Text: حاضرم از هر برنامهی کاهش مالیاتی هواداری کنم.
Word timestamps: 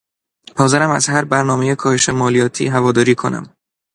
حاضرم 0.57 0.89
از 0.89 1.07
هر 1.07 1.23
برنامهی 1.23 1.75
کاهش 1.75 2.09
مالیاتی 2.09 2.67
هواداری 2.67 3.15
کنم. 3.15 3.53